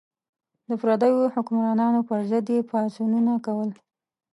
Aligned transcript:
د 0.67 0.69
پردیو 0.81 1.31
حکمرانانو 1.35 1.99
پر 2.07 2.19
ضد 2.29 2.47
یې 2.55 2.59
پاڅونونه 2.69 3.33
کول. 3.45 3.69